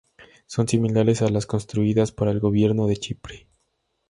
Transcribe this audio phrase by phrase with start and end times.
[0.47, 3.47] Son similares a las construidas para el Gobierno de Chipre.